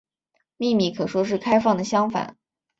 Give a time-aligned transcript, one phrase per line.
[0.57, 2.35] 秘密可说是开放的相反。